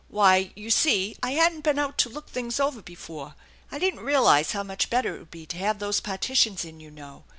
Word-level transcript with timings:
"Why, 0.19 0.51
you 0.55 0.71
see 0.71 1.15
I 1.21 1.33
hadn't 1.33 1.61
been 1.61 1.77
out 1.77 1.99
to 1.99 2.09
look 2.09 2.27
things 2.27 2.59
over 2.59 2.81
before. 2.81 3.35
I 3.71 3.77
didn't 3.77 3.99
realize 3.99 4.51
how 4.53 4.63
much 4.63 4.89
better 4.89 5.13
it 5.15 5.19
would 5.19 5.29
be 5.29 5.45
to 5.45 5.57
have 5.57 5.77
those 5.77 6.01
iwrtitions 6.01 6.65
in, 6.65 6.79
you 6.79 6.89
know. 6.89 7.23